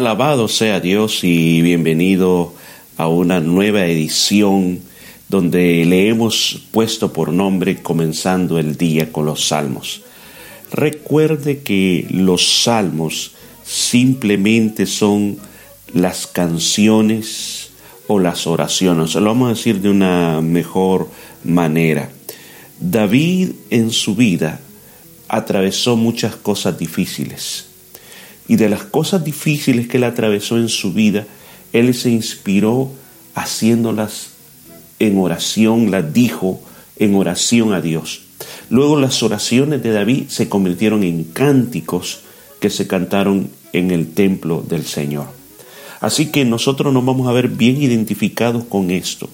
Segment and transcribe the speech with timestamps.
[0.00, 2.54] Alabado sea Dios y bienvenido
[2.96, 4.80] a una nueva edición
[5.28, 10.00] donde le hemos puesto por nombre comenzando el día con los salmos.
[10.72, 13.32] Recuerde que los salmos
[13.62, 15.36] simplemente son
[15.92, 17.72] las canciones
[18.06, 19.14] o las oraciones.
[19.16, 21.10] Lo vamos a decir de una mejor
[21.44, 22.10] manera.
[22.80, 24.60] David en su vida
[25.28, 27.69] atravesó muchas cosas difíciles.
[28.50, 31.24] Y de las cosas difíciles que él atravesó en su vida,
[31.72, 32.90] él se inspiró
[33.36, 34.30] haciéndolas
[34.98, 36.60] en oración, las dijo
[36.96, 38.22] en oración a Dios.
[38.68, 42.22] Luego las oraciones de David se convirtieron en cánticos
[42.58, 45.28] que se cantaron en el templo del Señor.
[46.00, 49.30] Así que nosotros nos vamos a ver bien identificados con esto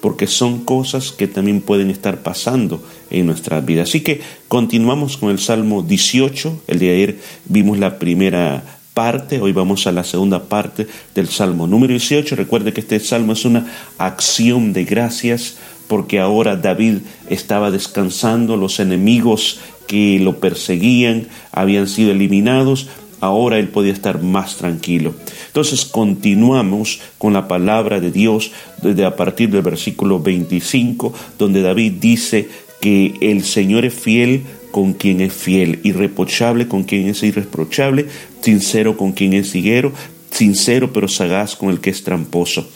[0.00, 3.88] porque son cosas que también pueden estar pasando en nuestras vidas.
[3.88, 6.62] Así que continuamos con el Salmo 18.
[6.66, 8.62] El de ayer vimos la primera
[8.94, 12.36] parte, hoy vamos a la segunda parte del Salmo número 18.
[12.36, 13.66] Recuerde que este Salmo es una
[13.98, 16.98] acción de gracias porque ahora David
[17.28, 22.88] estaba descansando, los enemigos que lo perseguían habían sido eliminados,
[23.20, 25.14] ahora él podía estar más tranquilo.
[25.46, 31.94] Entonces continuamos con la palabra de Dios desde a partir del versículo 25, donde David
[32.00, 32.48] dice
[32.80, 38.06] que el Señor es fiel con quien es fiel, irreprochable con quien es irreprochable,
[38.40, 39.92] sincero con quien es higuero,
[40.30, 42.68] sincero pero sagaz con el que es tramposo.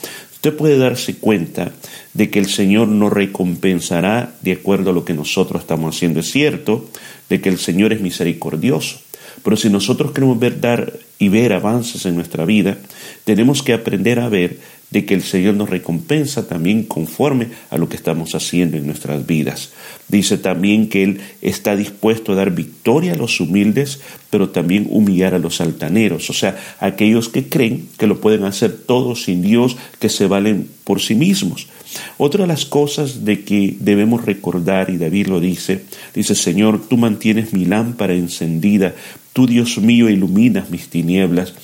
[0.44, 1.72] Usted puede darse cuenta
[2.12, 6.20] de que el Señor nos recompensará de acuerdo a lo que nosotros estamos haciendo.
[6.20, 6.86] Es cierto
[7.30, 9.00] de que el Señor es misericordioso,
[9.44, 12.78] pero si nosotros queremos ver, dar y ver avances en nuestra vida,
[13.24, 14.58] tenemos que aprender a ver
[14.90, 19.26] de que el Señor nos recompensa también conforme a lo que estamos haciendo en nuestras
[19.26, 19.72] vidas.
[20.08, 25.34] Dice también que Él está dispuesto a dar victoria a los humildes, pero también humillar
[25.34, 29.76] a los altaneros, o sea, aquellos que creen que lo pueden hacer todo sin Dios,
[29.98, 31.68] que se valen por sí mismos.
[32.18, 35.82] Otra de las cosas de que debemos recordar, y David lo dice,
[36.14, 38.94] dice, Señor, tú mantienes mi lámpara encendida,
[39.32, 41.54] tú Dios mío iluminas mis tinieblas.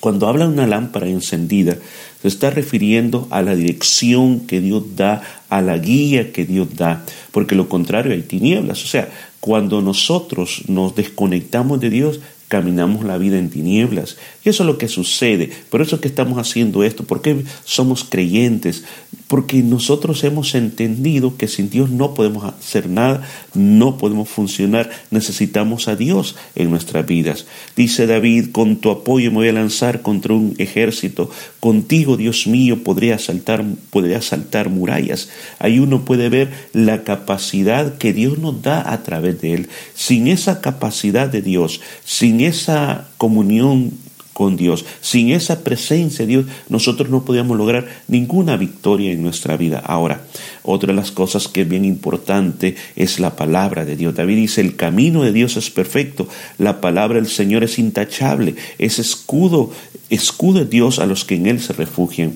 [0.00, 1.76] Cuando habla de una lámpara encendida,
[2.22, 7.04] se está refiriendo a la dirección que Dios da, a la guía que Dios da,
[7.32, 8.84] porque lo contrario hay tinieblas.
[8.84, 9.08] O sea,
[9.40, 14.16] cuando nosotros nos desconectamos de Dios, caminamos la vida en tinieblas.
[14.44, 15.50] Y eso es lo que sucede.
[15.70, 17.04] Por eso es que estamos haciendo esto.
[17.04, 18.84] porque somos creyentes?
[19.30, 23.22] Porque nosotros hemos entendido que sin Dios no podemos hacer nada,
[23.54, 24.90] no podemos funcionar.
[25.12, 27.46] Necesitamos a Dios en nuestras vidas.
[27.76, 31.30] Dice David, con tu apoyo me voy a lanzar contra un ejército.
[31.60, 35.28] Contigo, Dios mío, podré asaltar, podré asaltar murallas.
[35.60, 39.68] Ahí uno puede ver la capacidad que Dios nos da a través de él.
[39.94, 43.92] Sin esa capacidad de Dios, sin esa comunión
[44.32, 49.56] con Dios, sin esa presencia de Dios, nosotros no podíamos lograr ninguna victoria en nuestra
[49.56, 49.82] vida.
[49.84, 50.24] Ahora,
[50.62, 54.14] otra de las cosas que es bien importante es la palabra de Dios.
[54.14, 58.98] David dice, el camino de Dios es perfecto, la palabra del Señor es intachable, es
[58.98, 59.72] escudo,
[60.08, 62.34] escudo de Dios a los que en Él se refugian.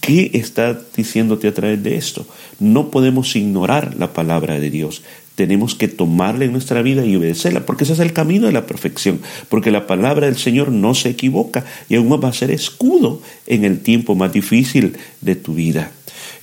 [0.00, 2.26] ¿Qué está diciéndote a través de esto?
[2.58, 5.02] No podemos ignorar la palabra de Dios
[5.38, 8.66] tenemos que tomarla en nuestra vida y obedecerla, porque ese es el camino de la
[8.66, 13.22] perfección, porque la palabra del Señor no se equivoca y aún va a ser escudo
[13.46, 15.92] en el tiempo más difícil de tu vida.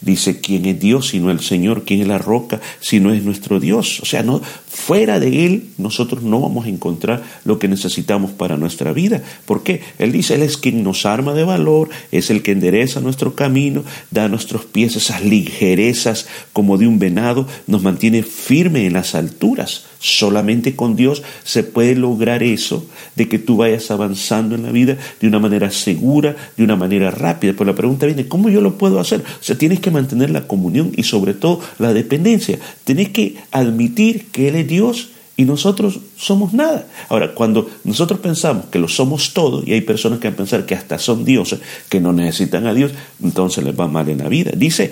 [0.01, 1.83] Dice, ¿quién es Dios sino el Señor?
[1.85, 3.99] ¿Quién es la roca si no es nuestro Dios?
[4.01, 8.57] O sea, no, fuera de Él nosotros no vamos a encontrar lo que necesitamos para
[8.57, 9.23] nuestra vida.
[9.45, 9.81] ¿Por qué?
[9.99, 13.83] Él dice, Él es quien nos arma de valor, es el que endereza nuestro camino,
[14.11, 19.15] da a nuestros pies esas ligerezas como de un venado, nos mantiene firme en las
[19.15, 19.85] alturas.
[19.99, 24.97] Solamente con Dios se puede lograr eso, de que tú vayas avanzando en la vida
[25.19, 27.53] de una manera segura, de una manera rápida.
[27.53, 29.23] Pero la pregunta viene, ¿cómo yo lo puedo hacer?
[29.55, 32.59] Tienes que mantener la comunión y sobre todo la dependencia.
[32.83, 36.87] Tienes que admitir que Él es Dios y nosotros somos nada.
[37.09, 40.65] Ahora, cuando nosotros pensamos que lo somos todo, y hay personas que van a pensar
[40.65, 41.59] que hasta son dioses,
[41.89, 42.91] que no necesitan a Dios,
[43.21, 44.51] entonces les va mal en la vida.
[44.55, 44.91] Dice,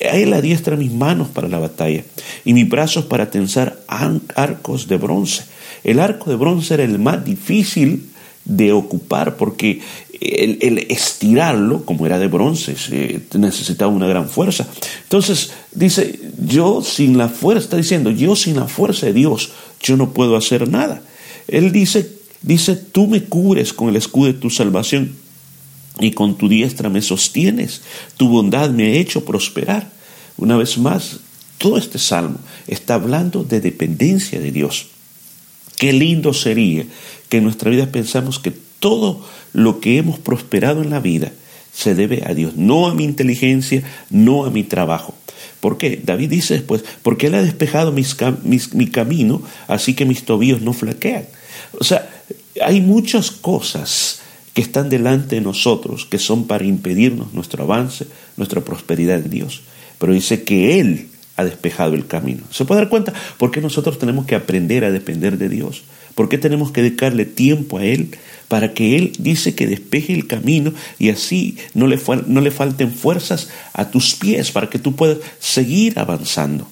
[0.00, 2.02] Él adiestra mis manos para la batalla
[2.44, 5.44] y mis brazos para tensar arcos de bronce.
[5.84, 8.10] El arco de bronce era el más difícil
[8.46, 9.82] de ocupar porque
[10.20, 12.74] el, estirarlo, como era de bronce,
[13.34, 14.66] necesitaba una gran fuerza.
[15.02, 19.96] Entonces dice, yo sin la fuerza, está diciendo, yo sin la fuerza de Dios, yo
[19.96, 21.02] no puedo hacer nada.
[21.48, 22.10] Él dice,
[22.42, 25.16] dice, tú me cubres con el escudo de tu salvación
[26.00, 27.82] y con tu diestra me sostienes,
[28.16, 29.90] tu bondad me ha hecho prosperar.
[30.38, 31.18] Una vez más,
[31.58, 34.88] todo este salmo está hablando de dependencia de Dios.
[35.76, 36.84] Qué lindo sería
[37.28, 41.32] que en nuestra vida pensamos que todo lo que hemos prosperado en la vida
[41.72, 45.14] se debe a Dios, no a mi inteligencia, no a mi trabajo.
[45.60, 46.00] ¿Por qué?
[46.02, 51.26] David dice después, porque Él ha despejado mi camino, así que mis tobillos no flaquean.
[51.78, 52.08] O sea,
[52.62, 54.20] hay muchas cosas
[54.54, 58.06] que están delante de nosotros que son para impedirnos nuestro avance,
[58.38, 59.62] nuestra prosperidad en Dios.
[59.98, 62.44] Pero dice que Él ha despejado el camino.
[62.50, 63.12] ¿Se puede dar cuenta?
[63.38, 65.84] ¿Por qué nosotros tenemos que aprender a depender de Dios?
[66.14, 68.10] ¿Por qué tenemos que dedicarle tiempo a Él
[68.48, 72.92] para que Él dice que despeje el camino y así no le, no le falten
[72.92, 76.68] fuerzas a tus pies para que tú puedas seguir avanzando?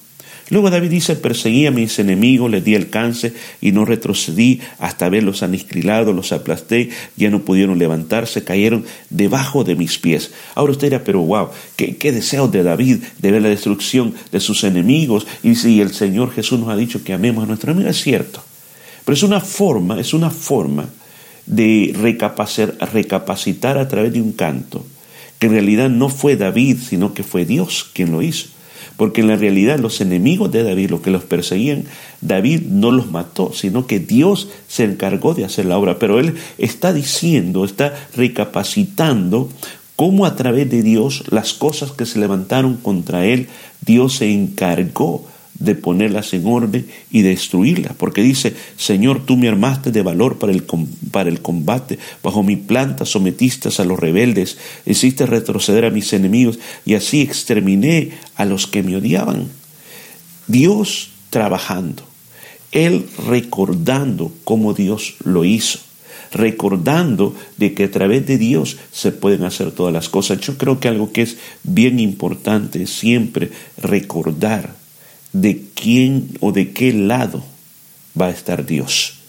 [0.49, 5.41] Luego David dice, perseguí a mis enemigos, les di alcance y no retrocedí hasta verlos
[5.41, 10.31] aniquilado, los aplasté, ya no pudieron levantarse, cayeron debajo de mis pies.
[10.53, 14.63] Ahora usted dirá, pero wow, qué, deseo de David de ver la destrucción de sus
[14.63, 15.25] enemigos.
[15.41, 18.43] Y si el Señor Jesús nos ha dicho que amemos a nuestro amigo, es cierto.
[19.03, 20.87] Pero es una forma, es una forma
[21.47, 24.85] de recapacitar a través de un canto,
[25.39, 28.54] que en realidad no fue David, sino que fue Dios quien lo hizo.
[28.97, 31.85] Porque en la realidad los enemigos de David, los que los perseguían,
[32.21, 35.99] David no los mató, sino que Dios se encargó de hacer la obra.
[35.99, 39.49] Pero él está diciendo, está recapacitando
[39.95, 43.47] cómo a través de Dios las cosas que se levantaron contra él,
[43.81, 45.25] Dios se encargó
[45.59, 50.51] de ponerlas en orden y destruirlas, porque dice, Señor, tú me armaste de valor para
[50.51, 50.63] el,
[51.11, 56.59] para el combate, bajo mi planta sometiste a los rebeldes, hiciste retroceder a mis enemigos
[56.85, 59.47] y así exterminé a los que me odiaban.
[60.47, 62.03] Dios trabajando,
[62.71, 65.79] Él recordando cómo Dios lo hizo
[66.31, 70.41] recordando de que a través de Dios se pueden hacer todas las cosas.
[70.41, 74.75] Yo creo que algo que es bien importante siempre recordar
[75.41, 77.43] de quién o de qué lado
[78.19, 79.19] va a estar Dios.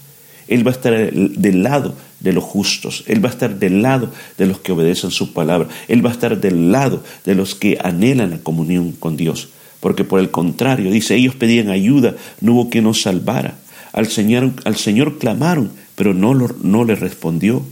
[0.47, 4.13] Él va a estar del lado de los justos, Él va a estar del lado
[4.39, 7.79] de los que obedecen su palabra, Él va a estar del lado de los que
[7.83, 9.49] anhelan la comunión con Dios.
[9.81, 13.59] Porque por el contrario, dice, ellos pedían ayuda, no hubo quien nos salvara.
[13.93, 17.63] Al Señor, al Señor clamaron, pero no, no le respondió.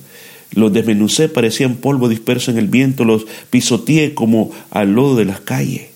[0.50, 5.40] Los desmenucé, parecían polvo disperso en el viento, los pisoteé como al lodo de las
[5.40, 5.93] calles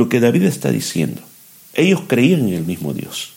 [0.00, 1.20] lo que David está diciendo.
[1.74, 3.32] Ellos creían en el mismo Dios.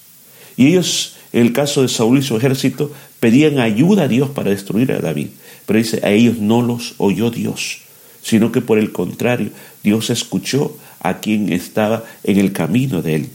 [0.56, 2.89] Y ellos, en el caso de Saúl y su ejército,
[3.19, 5.27] pedían ayuda a Dios para destruir a David.
[5.65, 7.80] Pero dice, a ellos no los oyó Dios,
[8.21, 9.50] sino que por el contrario,
[9.83, 13.30] Dios escuchó a quien estaba en el camino de él.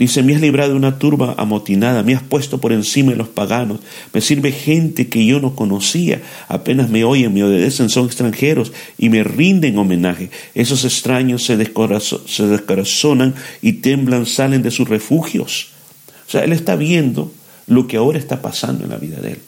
[0.00, 3.28] Dice, me has librado de una turba amotinada, me has puesto por encima de los
[3.28, 3.80] paganos,
[4.14, 9.10] me sirve gente que yo no conocía, apenas me oyen, me obedecen, son extranjeros y
[9.10, 10.30] me rinden homenaje.
[10.54, 15.68] Esos extraños se, descorazonan y temblan, salen de sus refugios.
[16.26, 17.30] O sea, él está viendo
[17.66, 19.38] lo que ahora está pasando en la vida de él.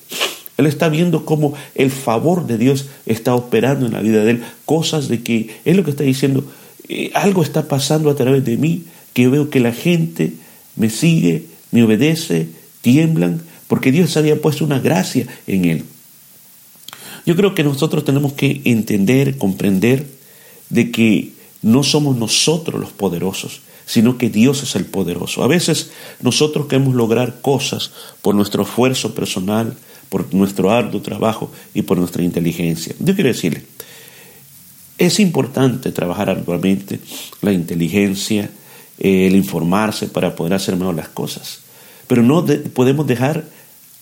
[0.58, 4.42] Él está viendo cómo el favor de Dios está operando en la vida de él,
[4.66, 6.44] cosas de que es lo que está diciendo,
[6.90, 8.84] eh, algo está pasando a través de mí,
[9.14, 10.41] que veo que la gente
[10.76, 12.48] me sigue, me obedece,
[12.80, 15.84] tiemblan, porque Dios había puesto una gracia en él.
[17.24, 20.06] Yo creo que nosotros tenemos que entender, comprender
[20.70, 21.32] de que
[21.62, 25.42] no somos nosotros los poderosos, sino que Dios es el poderoso.
[25.42, 25.90] A veces
[26.20, 29.76] nosotros queremos lograr cosas por nuestro esfuerzo personal,
[30.08, 32.94] por nuestro arduo trabajo y por nuestra inteligencia.
[32.98, 33.64] Yo quiero decirle,
[34.98, 37.00] es importante trabajar arduamente
[37.40, 38.50] la inteligencia,
[39.02, 41.60] el informarse para poder hacer mejor las cosas.
[42.06, 43.44] Pero no podemos dejar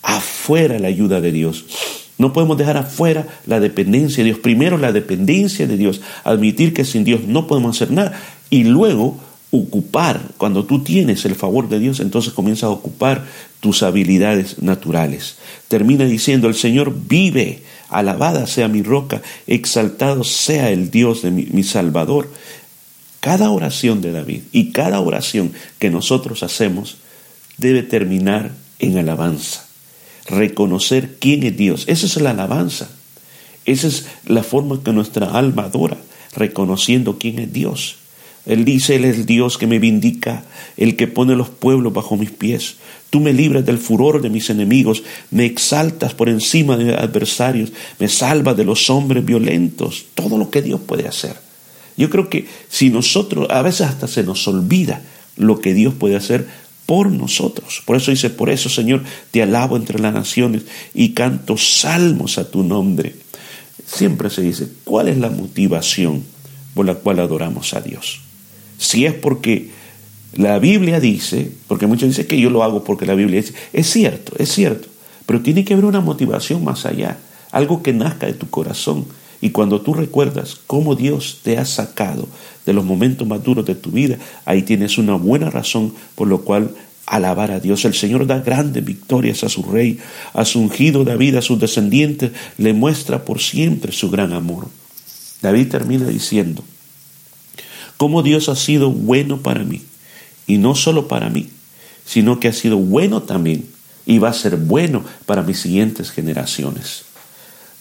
[0.02, 1.64] afuera la ayuda de Dios.
[2.18, 4.40] No podemos dejar afuera la dependencia de Dios.
[4.40, 9.18] Primero la dependencia de Dios, admitir que sin Dios no podemos hacer nada y luego
[9.50, 13.26] ocupar, cuando tú tienes el favor de Dios, entonces comienzas a ocupar
[13.58, 15.36] tus habilidades naturales.
[15.68, 21.62] Termina diciendo, el Señor vive, alabada sea mi roca, exaltado sea el Dios de mi,
[21.64, 22.30] Salvador.
[23.20, 26.96] Cada oración de David y cada oración que nosotros hacemos
[27.58, 29.66] debe terminar en alabanza.
[30.26, 31.84] Reconocer quién es Dios.
[31.86, 32.90] Esa es la alabanza.
[33.66, 35.98] Esa es la forma que nuestra alma adora,
[36.34, 37.96] reconociendo quién es Dios.
[38.46, 40.44] Él dice, Él es el Dios que me vindica,
[40.78, 42.76] el que pone los pueblos bajo mis pies.
[43.10, 47.72] Tú me libras del furor de mis enemigos, me exaltas por encima de mis adversarios,
[47.98, 50.06] me salvas de los hombres violentos.
[50.14, 51.49] Todo lo que Dios puede hacer.
[52.00, 55.02] Yo creo que si nosotros, a veces hasta se nos olvida
[55.36, 56.46] lo que Dios puede hacer
[56.86, 57.82] por nosotros.
[57.84, 60.62] Por eso dice, por eso Señor, te alabo entre las naciones
[60.94, 63.16] y canto salmos a tu nombre.
[63.84, 66.24] Siempre se dice, ¿cuál es la motivación
[66.72, 68.22] por la cual adoramos a Dios?
[68.78, 69.68] Si es porque
[70.32, 73.90] la Biblia dice, porque muchos dicen que yo lo hago porque la Biblia dice, es
[73.90, 74.88] cierto, es cierto,
[75.26, 77.18] Pero tiene que haber una motivación más allá,
[77.52, 79.04] algo que nazca de tu corazón.
[79.40, 82.28] Y cuando tú recuerdas cómo Dios te ha sacado
[82.66, 86.42] de los momentos más duros de tu vida, ahí tienes una buena razón por lo
[86.42, 86.74] cual
[87.06, 87.84] alabar a Dios.
[87.84, 89.98] El Señor da grandes victorias a su rey,
[90.32, 94.68] a su ungido David, a sus descendientes, le muestra por siempre su gran amor.
[95.42, 96.62] David termina diciendo,
[97.96, 99.82] cómo Dios ha sido bueno para mí,
[100.46, 101.48] y no solo para mí,
[102.04, 103.64] sino que ha sido bueno también
[104.06, 107.04] y va a ser bueno para mis siguientes generaciones.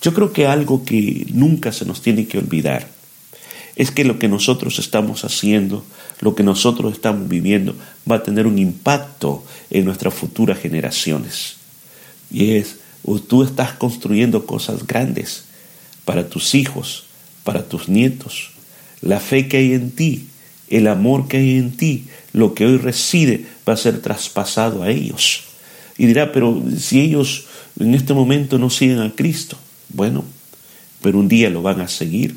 [0.01, 2.87] Yo creo que algo que nunca se nos tiene que olvidar
[3.75, 5.85] es que lo que nosotros estamos haciendo,
[6.19, 7.75] lo que nosotros estamos viviendo,
[8.09, 11.55] va a tener un impacto en nuestras futuras generaciones.
[12.29, 12.77] Y es,
[13.27, 15.45] tú estás construyendo cosas grandes
[16.03, 17.05] para tus hijos,
[17.43, 18.51] para tus nietos.
[19.01, 20.27] La fe que hay en ti,
[20.69, 24.89] el amor que hay en ti, lo que hoy reside va a ser traspasado a
[24.89, 25.43] ellos.
[25.97, 27.45] Y dirá, pero si ellos
[27.79, 29.57] en este momento no siguen a Cristo,
[29.89, 30.23] bueno,
[31.01, 32.35] pero un día lo van a seguir,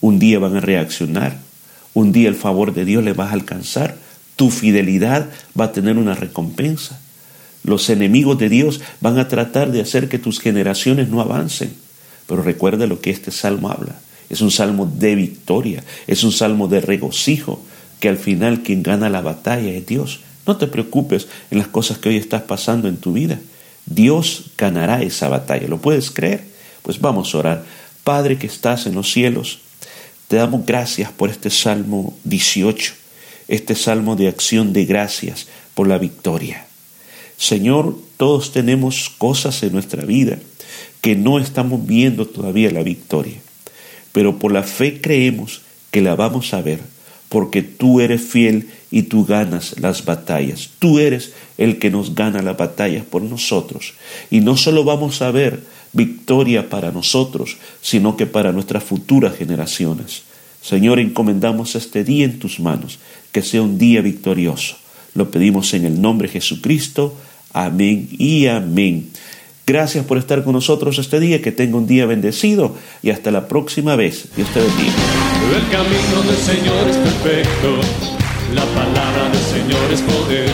[0.00, 1.38] un día van a reaccionar,
[1.94, 3.96] un día el favor de Dios les va a alcanzar,
[4.36, 7.00] tu fidelidad va a tener una recompensa.
[7.62, 11.72] Los enemigos de Dios van a tratar de hacer que tus generaciones no avancen.
[12.26, 13.94] Pero recuerda lo que este salmo habla.
[14.28, 17.62] Es un salmo de victoria, es un salmo de regocijo,
[18.00, 20.20] que al final quien gana la batalla es Dios.
[20.46, 23.38] No te preocupes en las cosas que hoy estás pasando en tu vida.
[23.86, 25.68] Dios ganará esa batalla.
[25.68, 26.44] ¿Lo puedes creer?
[26.84, 27.64] Pues vamos a orar.
[28.04, 29.60] Padre que estás en los cielos,
[30.28, 32.92] te damos gracias por este Salmo 18,
[33.48, 36.66] este Salmo de acción de gracias por la victoria.
[37.38, 40.38] Señor, todos tenemos cosas en nuestra vida
[41.00, 43.38] que no estamos viendo todavía la victoria,
[44.12, 46.80] pero por la fe creemos que la vamos a ver
[47.30, 50.70] porque tú eres fiel y tú ganas las batallas.
[50.78, 53.94] Tú eres el que nos gana las batallas por nosotros.
[54.30, 60.22] Y no solo vamos a ver victoria para nosotros, sino que para nuestras futuras generaciones.
[60.62, 63.00] Señor, encomendamos este día en tus manos,
[63.32, 64.76] que sea un día victorioso.
[65.14, 67.16] Lo pedimos en el nombre de Jesucristo.
[67.52, 69.10] Amén y amén.
[69.66, 73.48] Gracias por estar con nosotros este día, que tenga un día bendecido y hasta la
[73.48, 74.28] próxima vez.
[74.36, 74.92] Dios te bendiga.
[75.52, 78.23] El camino del Señor es perfecto,
[78.54, 80.52] la palabra del Señor es poder.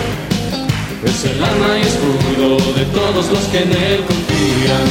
[1.05, 4.87] Es el alma y escudo de todos los que en Él confían.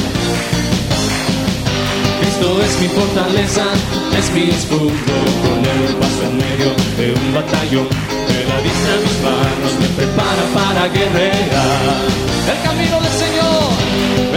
[2.20, 3.66] Cristo es mi fortaleza,
[4.18, 7.88] es mi escudo, con Él paso en medio de un batallón.
[8.30, 11.94] De la vista mis manos me prepara para guerrear.
[12.52, 13.62] El camino del Señor,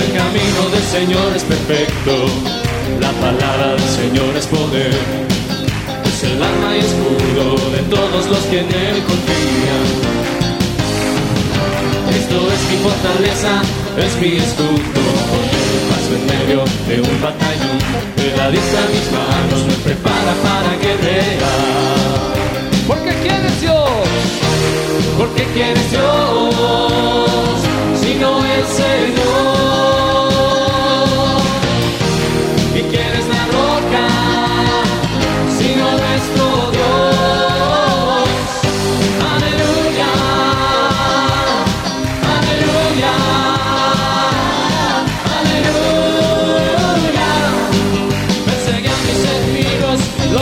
[0.03, 2.13] el camino del Señor es perfecto,
[2.99, 5.32] la palabra del Señor es poder
[6.33, 9.87] el alma y escudo de todos los que en él confían.
[12.19, 13.61] Esto es mi fortaleza,
[14.05, 15.03] es mi escudo,
[15.89, 16.59] paso en medio
[16.89, 17.79] de un batallón,
[18.37, 21.93] la dista mis manos me prepara para guerrear.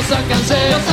[0.02, 0.91] los alcancé.